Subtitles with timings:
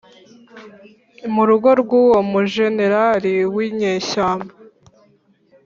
[1.33, 4.53] mu rugo rw'uwo mujenerali w'inyeshyamba.